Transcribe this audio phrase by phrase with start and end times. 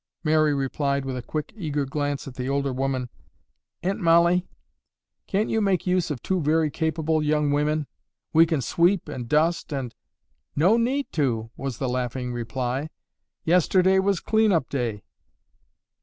[0.23, 3.07] Mary replied, with a quick eager glance at the older woman,
[3.83, 4.47] "Aunt Mollie,
[5.27, 7.85] can't you make use of two very capable young women?
[8.33, 9.93] We can sweep and dust and—"
[10.55, 12.89] "No need to!" was the laughing reply.
[13.43, 15.03] "Yesterday was clean up day."